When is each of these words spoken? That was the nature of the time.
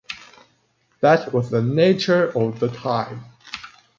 That 1.01 1.31
was 1.31 1.51
the 1.51 1.61
nature 1.61 2.35
of 2.35 2.59
the 2.59 2.69
time. 2.69 3.21